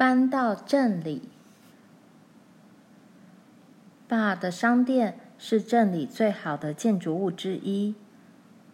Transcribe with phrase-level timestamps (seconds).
[0.00, 1.28] 搬到镇里。
[4.08, 7.94] 爸的商店是镇里最好的建筑物之一。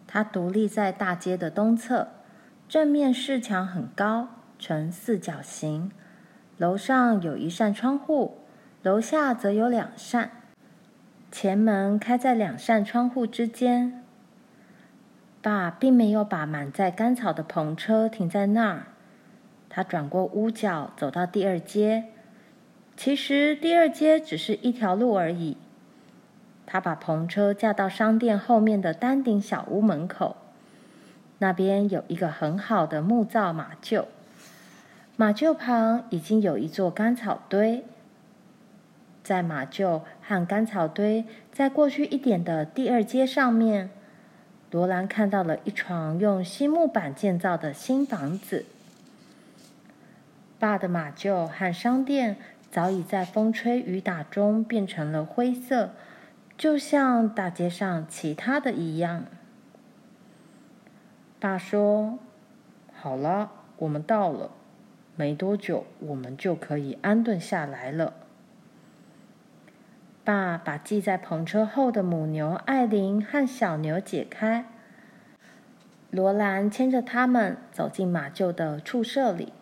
[0.07, 2.07] 它独立在大街的东侧，
[2.69, 5.91] 正面饰墙很高，呈四角形。
[6.55, 8.37] 楼上有一扇窗户，
[8.81, 10.31] 楼下则有两扇。
[11.29, 14.01] 前门开在两扇窗户之间。
[15.41, 18.87] 爸并没有把满载干草的篷车停在那儿。
[19.77, 22.05] 他转过屋角，走到第二街。
[22.95, 25.55] 其实第二街只是一条路而已。
[26.65, 30.35] 他把篷车架到商店后面的单顶小屋门口，
[31.37, 34.05] 那边有一个很好的木造马厩。
[35.15, 37.85] 马厩旁已经有一座干草堆。
[39.23, 43.91] 在马厩和干草堆再过去一点的第二街上面，
[44.71, 48.65] 罗兰看到了一幢用新木板建造的新房子。
[50.59, 52.37] 爸的马厩和商店
[52.71, 55.91] 早已在风吹雨打中变成了灰色，
[56.57, 59.25] 就像大街上其他的一样。
[61.39, 62.17] 爸说
[62.91, 64.49] ：“好了，我们到了，
[65.15, 68.13] 没多久我们就可以安顿下来了。”
[70.25, 74.65] 爸把系在篷车后的母牛艾琳和小牛解开，
[76.09, 79.53] 罗兰牵着他们走进马厩的畜舍里。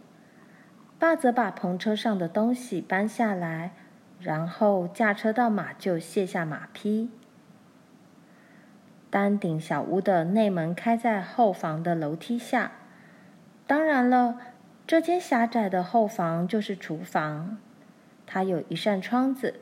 [1.06, 3.74] 爸则把篷车上的东西搬下来，
[4.20, 7.12] 然后驾车到马厩卸下马匹。
[9.12, 12.72] 单顶小屋的内门开在后房的楼梯下。
[13.68, 14.40] 当然了，
[14.88, 17.60] 这间狭窄的后房就是厨房。
[18.26, 19.60] 它有一扇窗子，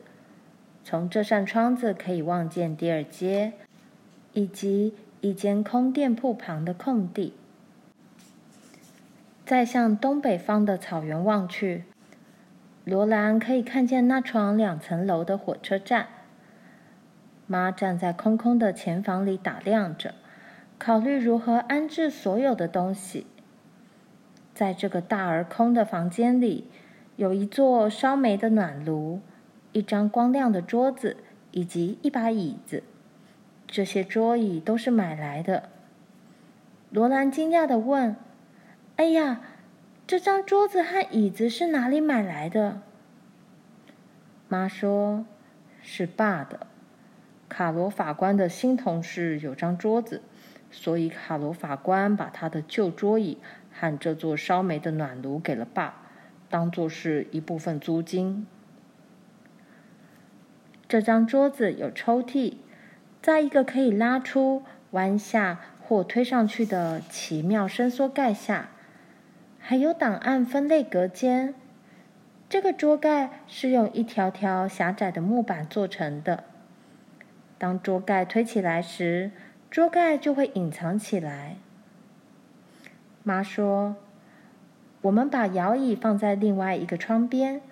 [0.82, 3.52] 从这扇窗子可以望见第二街，
[4.32, 7.34] 以及一间空店铺旁的空地。
[9.54, 11.84] 再向东北方的草原望去，
[12.84, 16.08] 罗兰可以看见那幢两层楼的火车站。
[17.46, 20.16] 妈站在空空的前房里打量着，
[20.76, 23.28] 考虑如何安置所有的东西。
[24.52, 26.68] 在这个大而空的房间里，
[27.14, 29.20] 有一座烧煤的暖炉，
[29.70, 31.18] 一张光亮的桌子，
[31.52, 32.82] 以及一把椅子。
[33.68, 35.68] 这些桌椅都是买来的。
[36.90, 38.16] 罗兰惊讶地问。
[38.96, 39.40] 哎呀，
[40.06, 42.82] 这张桌子和椅子是哪里买来的？
[44.48, 45.24] 妈说
[45.80, 46.66] ：“是爸的。
[47.48, 50.20] 卡罗法官的新同事有张桌子，
[50.70, 53.38] 所以卡罗法官把他的旧桌椅
[53.72, 56.02] 和这座烧煤的暖炉给了爸，
[56.50, 58.46] 当做是一部分租金。
[60.86, 62.58] 这张桌子有抽屉，
[63.22, 68.68] 在一个可以拉出、弯下或推上去的奇妙伸缩盖下。”
[69.66, 71.54] 还有档案分类隔间，
[72.50, 76.44] 这个桌盖是用一条条狭窄的木板做成的。
[77.56, 79.30] 当桌盖推起来时，
[79.70, 81.56] 桌盖就会隐藏起来。
[83.22, 83.96] 妈说
[85.00, 87.62] ：“我们把摇椅放在另外一个窗边，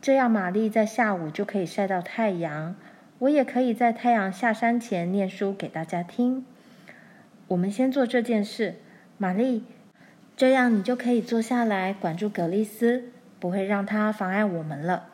[0.00, 2.74] 这样玛丽在下午就可以晒到太阳。
[3.20, 6.44] 我也可以在太阳下山前念书给大家听。
[7.46, 8.74] 我们先做这件事，
[9.18, 9.62] 玛丽。”
[10.38, 13.10] 这样你就可以坐下来管住葛丽丝，
[13.40, 15.08] 不会让她妨碍我们了。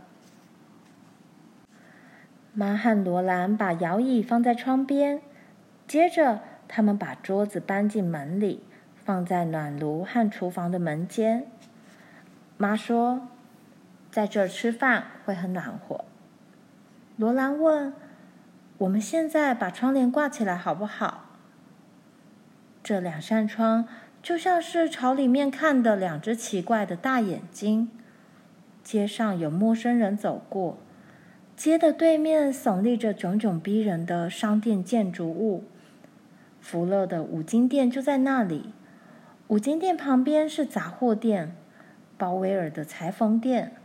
[2.52, 5.22] 妈和罗兰把摇椅放在窗边，
[5.88, 8.64] 接着他们把桌子搬进门里，
[9.02, 11.46] 放在暖炉和厨房的门间。
[12.58, 13.28] 妈说
[14.12, 16.04] ：“在这儿吃饭会很暖和。”
[17.16, 17.94] 罗兰问
[18.76, 21.30] ：“我们现在把窗帘挂起来好不好？”
[22.84, 23.88] 这两扇窗。
[24.24, 27.90] 就像是朝里面看的两只奇怪的大眼睛。
[28.82, 30.78] 街上有陌生人走过，
[31.54, 35.64] 街的对面耸立着炯炯逼人的商店建筑物。
[36.58, 38.72] 福乐的五金店就在那里，
[39.48, 41.54] 五金店旁边是杂货店，
[42.16, 43.76] 鲍威尔的裁缝店，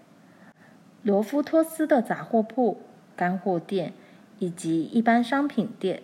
[1.04, 2.80] 罗夫托斯的杂货铺、
[3.18, 3.92] 干货店
[4.38, 6.02] 以及一般商品店。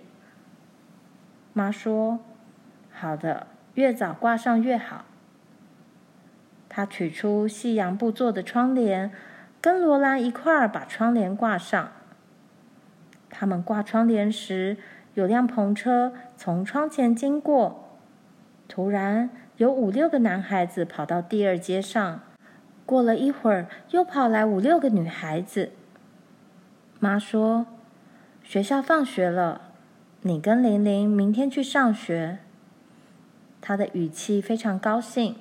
[1.54, 2.20] 妈说
[2.92, 5.06] ：“好的。”越早挂上越好。
[6.68, 9.12] 他取出西洋布做的窗帘，
[9.62, 11.92] 跟罗兰一块儿把窗帘挂上。
[13.30, 14.77] 他们挂窗帘时，
[15.13, 17.98] 有辆篷车从窗前经过。
[18.68, 22.21] 突然，有五六个男孩子跑到第二街上。
[22.86, 25.71] 过了一会儿，又跑来五六个女孩子。
[27.00, 27.66] 妈说
[28.44, 29.62] ：“学校放学了，
[30.21, 32.39] 你跟玲玲明天去上学。”
[33.68, 35.38] 他的语气非常高兴。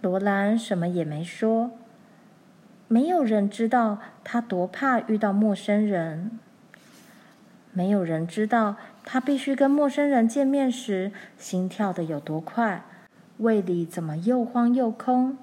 [0.00, 1.70] 罗兰什么也没说。
[2.88, 6.40] 没有人知道他多怕遇到陌生人。
[7.72, 8.74] 没有人知道
[9.04, 12.84] 他必须跟陌生人见面时心跳得有多快，
[13.38, 15.38] 胃里怎么又慌又空。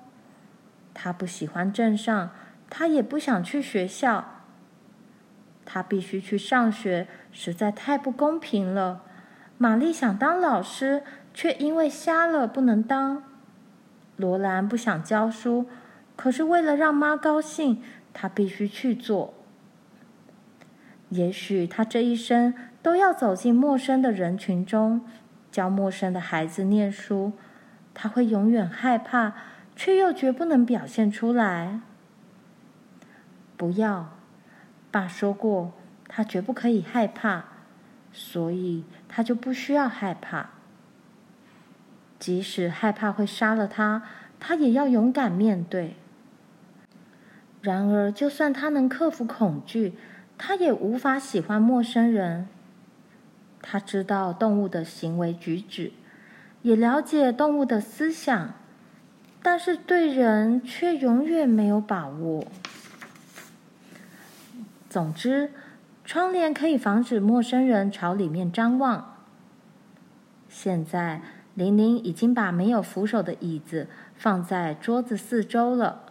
[0.93, 2.31] 他不喜欢镇上，
[2.69, 4.43] 他也不想去学校。
[5.63, 9.03] 他必须去上学，实在太不公平了。
[9.57, 13.23] 玛丽想当老师，却因为瞎了不能当。
[14.17, 15.67] 罗兰不想教书，
[16.15, 17.81] 可是为了让妈高兴，
[18.13, 19.33] 他必须去做。
[21.09, 25.01] 也许他这一生都要走进陌生的人群中，
[25.51, 27.33] 教陌生的孩子念书。
[27.93, 29.33] 他会永远害怕，
[29.75, 31.81] 却又绝不能表现出来。
[33.57, 34.11] 不要。
[34.91, 35.73] 爸说过，
[36.07, 37.45] 他绝不可以害怕，
[38.13, 40.49] 所以他就不需要害怕。
[42.21, 44.03] 即使害怕会杀了他，
[44.39, 45.95] 他也要勇敢面对。
[47.63, 49.95] 然而，就算他能克服恐惧，
[50.37, 52.47] 他也无法喜欢陌生人。
[53.59, 55.93] 他知道动物的行为举止，
[56.61, 58.53] 也了解动物的思想，
[59.41, 62.45] 但是对人却永远没有把握。
[64.87, 65.51] 总之，
[66.05, 69.17] 窗帘可以防止陌生人朝里面张望。
[70.49, 71.21] 现在，
[71.53, 76.03] 玲玲已经把没有扶手的椅子放在桌子四周了。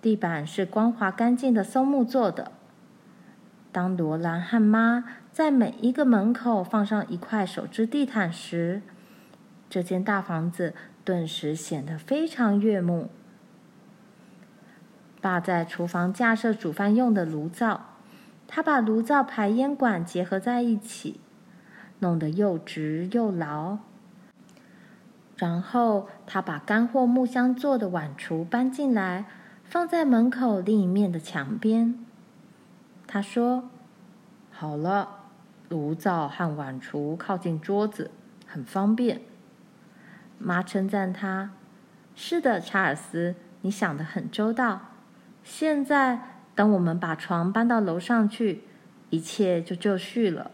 [0.00, 2.52] 地板是光滑干净的松木做的。
[3.70, 8.82] 当罗兰和妈在每一个门口放上一块手织地毯时，
[9.70, 10.74] 这间大房子
[11.04, 13.10] 顿时显得非常悦目。
[15.20, 17.86] 爸在厨房架设煮饭用的炉灶，
[18.46, 21.20] 他把炉灶排烟管结合在一起，
[22.02, 23.78] 弄得又直又牢。
[25.36, 29.24] 然后他把干货木箱做的碗橱搬进来，
[29.64, 32.04] 放在门口另一面的墙边。
[33.06, 33.70] 他说
[34.50, 35.08] ：“好了，
[35.68, 38.10] 炉灶和碗橱靠近桌子，
[38.46, 39.22] 很方便。”
[40.38, 41.52] 妈称赞他
[42.16, 44.80] ：“是的，查尔斯，你想的很周到。”
[45.44, 48.62] 现在，等我们把床搬到楼上去，
[49.10, 50.50] 一切就就绪了。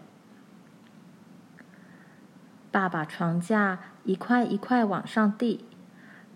[2.78, 5.64] 爸把床架一块一块往上递，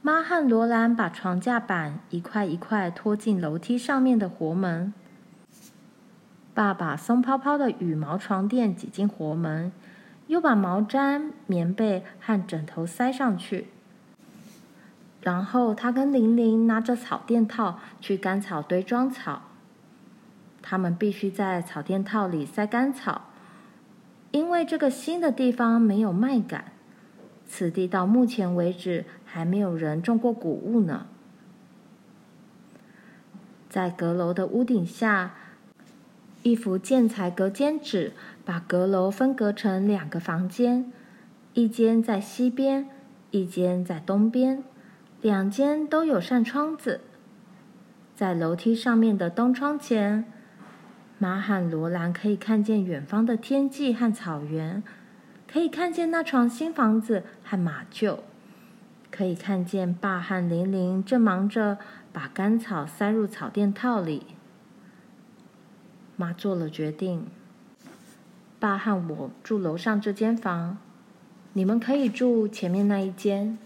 [0.02, 4.92] 妈和罗兰把床架板一块一块拖进楼梯上面的活门。
[6.52, 9.70] 爸把松泡泡的羽毛床垫挤进活门，
[10.26, 13.68] 又把毛毡、棉被和枕头塞上去。
[15.20, 19.42] 然后他跟玲玲拿着草垫套去干草堆装草。
[20.60, 23.28] 他们必须在草垫套里塞干草，
[24.32, 26.64] 因为这个新的地方没有麦秆，
[27.46, 31.06] 此地到目前为止还没有人种过谷物呢。
[33.68, 35.34] 在阁楼的屋顶下，
[36.42, 38.12] 一幅建材隔间纸
[38.44, 40.90] 把阁楼分隔成两个房间，
[41.54, 42.88] 一间在西边，
[43.30, 44.64] 一间在东边。
[45.20, 47.00] 两间都有扇窗子，
[48.16, 50.24] 在楼梯上面的东窗前，
[51.22, 54.82] 妈和罗兰可以看见远方的天际和草原，
[55.46, 58.18] 可以看见那幢新房子和马厩，
[59.08, 61.78] 可以看见爸和玲玲正忙着
[62.12, 64.26] 把干草塞入草垫套里。
[66.16, 67.28] 妈做了决定，
[68.58, 70.78] 爸和我住楼上这间房，
[71.52, 73.56] 你们可以住前面那一间。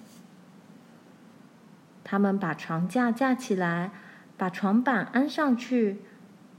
[2.04, 3.92] 他们把床架架起来，
[4.36, 6.02] 把床板安上去，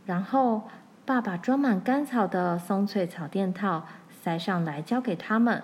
[0.07, 0.67] 然后
[1.07, 5.63] 爸爸装满干草的松脆草垫套塞上来，交给他们。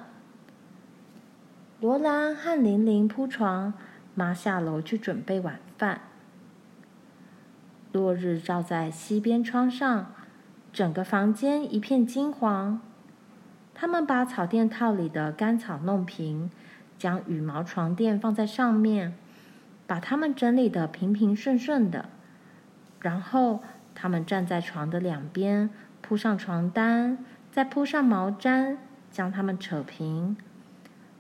[1.81, 3.73] 罗兰和玲玲铺床，
[4.15, 5.99] 妈下楼去准备晚饭。
[7.91, 10.13] 落日照在西边窗上，
[10.71, 12.79] 整个房间一片金黄。
[13.73, 16.49] 他们把草垫套里的干草弄平，
[16.97, 19.13] 将羽毛床垫放在上面。
[19.85, 22.07] 把它们整理得平平顺顺的，
[23.01, 23.61] 然后
[23.95, 25.69] 他们站在床的两边，
[26.01, 27.17] 铺上床单，
[27.51, 28.77] 再铺上毛毡，
[29.11, 30.35] 将它们扯平，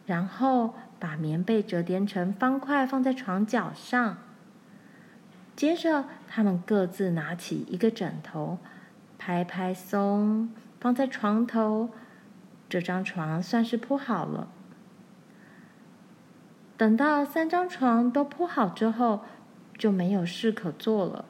[0.05, 4.17] 然后把棉被折叠成方块放在床角上。
[5.55, 8.57] 接着，他们各自拿起一个枕头，
[9.19, 10.49] 拍拍松，
[10.79, 11.91] 放在床头，
[12.67, 14.47] 这张床算是铺好了。
[16.75, 19.21] 等到三张床都铺好之后，
[19.77, 21.25] 就没有事可做了。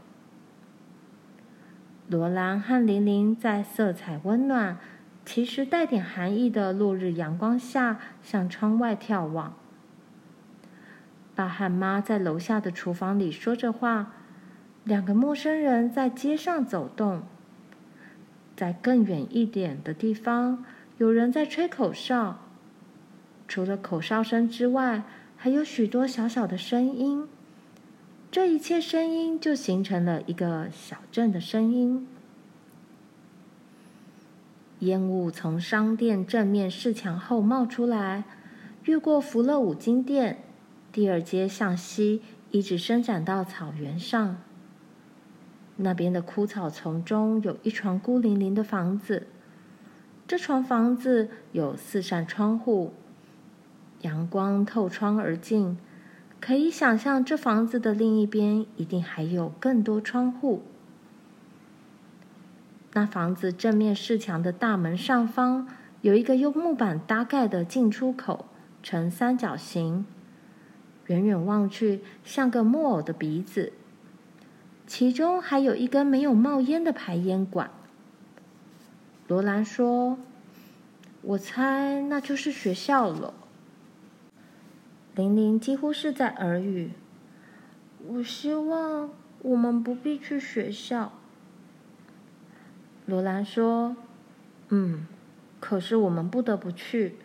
[2.14, 4.78] 罗兰和玲玲在色彩温暖、
[5.26, 9.56] 其实带点寒意的落日阳光下向窗外眺望。
[11.34, 14.14] 爸和妈在楼下的厨房里说着话，
[14.84, 17.24] 两个陌生人在街上走动。
[18.56, 20.64] 在更远一点的地方，
[21.00, 22.38] 有人在吹口哨。
[23.48, 25.02] 除了口哨声之外，
[25.36, 27.28] 还有许多小小的声音。
[28.34, 32.08] 这一切声音就形成了一个小镇的声音。
[34.80, 38.24] 烟雾从商店正面市墙后冒出来，
[38.86, 40.44] 越过福乐五金店，
[40.92, 44.38] 第二街向西，一直伸展到草原上。
[45.76, 49.28] 那边的枯草丛中有一幢孤零零的房子，
[50.28, 52.94] 这幢房子有四扇窗户，
[54.02, 55.78] 阳光透窗而进，
[56.46, 60.62] 可以想象这房子的另一边一定还有更多窗户。
[62.92, 65.70] 那房子正面是墙的大门上方
[66.02, 68.48] 有一个用木板搭盖的进出口，
[68.84, 70.06] 呈三角形，
[71.06, 73.72] 远远望去像个木偶的鼻子。
[74.86, 77.72] 其中还有一根没有冒烟的排烟管。
[79.30, 80.18] 罗兰说
[81.24, 83.34] ：“我猜那就是学校了。”
[85.16, 86.92] 玲玲几乎是在耳语
[88.08, 89.12] ：“我希望
[89.44, 91.12] 我们不必去学校。”
[93.06, 93.96] 罗兰说
[94.70, 95.06] ：“嗯，
[95.60, 97.18] 可是我们不得不去。”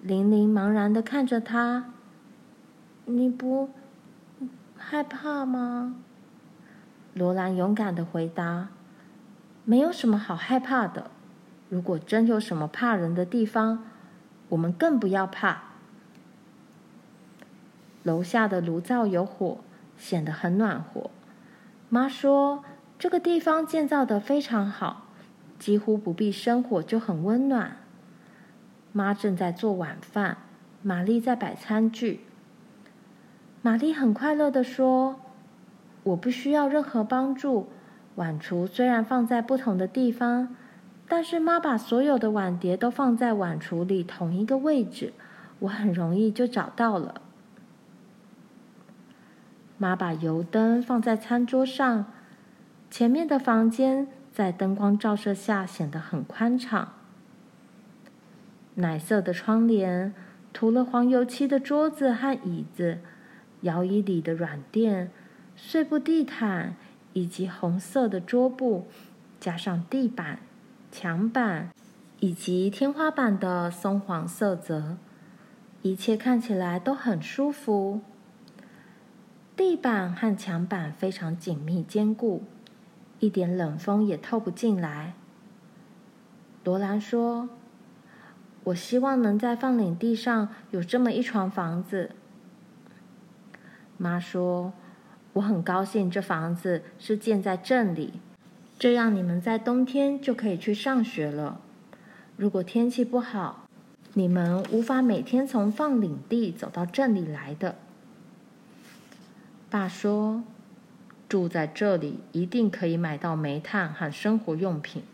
[0.00, 1.92] 玲玲茫然的看着他
[3.04, 3.68] ：“你不？”
[4.78, 5.96] 害怕吗？
[7.12, 8.68] 罗兰勇敢的回答
[9.66, 11.10] ：“没有什么好害怕的。
[11.68, 13.84] 如果真有什么怕人的地方，
[14.48, 15.64] 我们更不要怕。”
[18.02, 19.58] 楼下的炉灶有火，
[19.96, 21.10] 显得很暖和。
[21.88, 22.64] 妈说
[22.98, 25.06] ：“这个地方建造的非常好，
[25.58, 27.76] 几乎不必生火就很温暖。”
[28.92, 30.38] 妈正在做晚饭，
[30.82, 32.20] 玛丽在摆餐具。
[33.62, 35.20] 玛丽很快乐地说
[36.04, 37.68] ：“我不需要任何帮助。
[38.16, 40.56] 碗橱虽然放在不同的地方，
[41.06, 45.12] 但是妈把所有的碗碟都放在碗橱里同一个位置，
[45.60, 47.20] 我很容易就找到了。”
[49.80, 52.04] 妈把油灯放在餐桌上，
[52.90, 56.92] 前面的房间在灯光照射下显得很宽敞。
[58.74, 60.12] 奶色的窗帘，
[60.52, 62.98] 涂了黄油漆的桌子和椅子。
[63.62, 65.10] 摇椅里的软垫、
[65.56, 66.76] 碎布地毯
[67.14, 68.86] 以及红色的桌布，
[69.40, 70.40] 加上地板、
[70.92, 71.70] 墙板
[72.18, 74.98] 以及天花板的松黄色泽，
[75.80, 78.02] 一切看起来都很舒服。
[79.60, 82.44] 地板和墙板非常紧密坚固，
[83.18, 85.12] 一点冷风也透不进来。
[86.64, 87.50] 罗兰说
[88.64, 92.12] ：“我希望能在放领地上有这么一幢房子。”
[93.98, 94.72] 妈说
[95.34, 98.14] ：“我很高兴这房子是建在镇里，
[98.78, 101.60] 这样你们在冬天就可以去上学了。
[102.38, 103.68] 如果天气不好，
[104.14, 107.76] 你们无法每天从放领地走到镇里来的。”
[109.70, 110.42] 爸说
[111.28, 115.04] ：“住在这里一定可以买到煤炭和生活用品，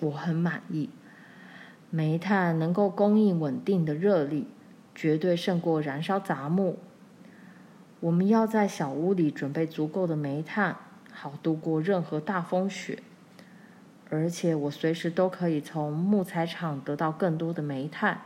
[0.00, 0.90] 我很满意。
[1.88, 4.48] 煤炭能够供应稳定的热力，
[4.94, 6.78] 绝对胜过燃烧杂木。”
[8.00, 10.76] 我们要在小屋里准备足够的煤炭，
[11.10, 12.98] 好度过任何大风雪。
[14.10, 18.20] 而且我随时都可以从木材厂得到更多的煤炭。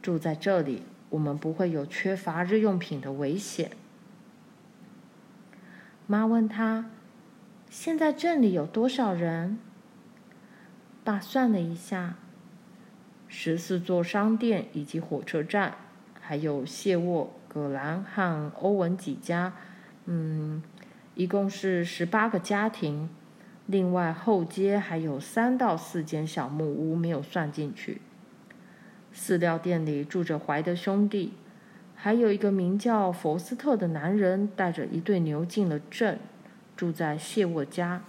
[0.00, 3.72] 住在这里，我们不会有缺乏日用品的危险。
[6.06, 6.90] 妈问他
[7.70, 9.58] ：“现在镇里有多少人？”
[11.04, 12.16] 爸算了一下：
[13.28, 15.74] 十四座商店以及火车站，
[16.20, 17.32] 还有谢沃。
[17.48, 19.52] 葛兰和欧文几家，
[20.06, 20.62] 嗯，
[21.14, 23.10] 一共是十八个家庭。
[23.66, 28.00] 另外后街还有三到四间小木屋没有算进去。
[29.14, 31.34] 饲料店里住着怀德兄弟，
[32.04, 36.18] 还有一个名叫佛斯特的男人带着一对牛进了镇，
[36.76, 38.02] 住在谢沃家。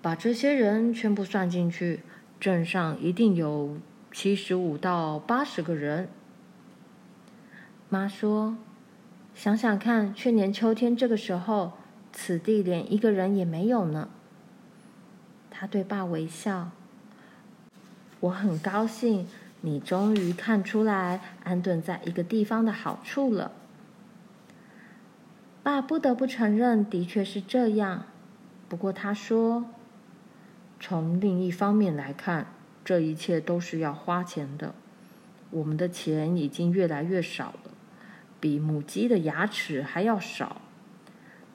[0.00, 2.00] 把这些人全部算进去，
[2.40, 3.76] 镇上一定有
[4.10, 6.08] 七十五到八十个人。
[7.90, 8.56] 妈说
[9.36, 11.74] ：“想想看，去年秋天这个时候，
[12.10, 14.08] 此地连一个人也没有呢。”
[15.52, 16.70] 他对爸微笑。
[18.20, 19.28] 我很高兴，
[19.60, 23.52] 你终于看出来安顿在一个地方的好处了。
[25.62, 28.04] 爸不得不承认，的确是这样。
[28.68, 29.66] 不过他说
[30.80, 32.46] ：“从另一方面来看，
[32.84, 34.74] 这一切都是要花钱的。”
[35.50, 37.70] 我们的钱已经越来越少了，
[38.38, 40.60] 比母鸡的牙齿还要少。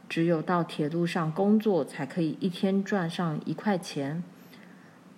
[0.10, 4.24] 只有到铁路上工作，才可以一天赚上一块钱。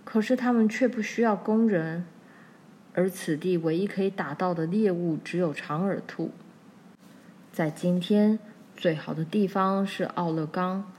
[0.03, 2.05] 可是他们却不需要工人，
[2.95, 6.31] 而此地唯一可以打到的猎物只有长耳兔。
[7.51, 8.39] 在今天，
[8.75, 10.91] 最好的地方是奥勒冈，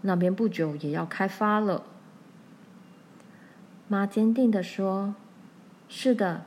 [0.00, 1.84] 那边不久也要开发了。
[3.86, 5.14] 妈坚定地说
[5.88, 6.46] ：“是的，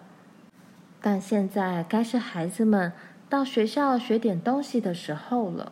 [1.00, 2.92] 但现在该是孩子们
[3.30, 5.72] 到学校学点东西的时候了。”